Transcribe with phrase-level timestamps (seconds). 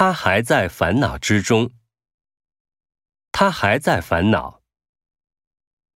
[0.00, 1.72] 他还在烦恼之中。
[3.32, 4.57] 他还在烦恼。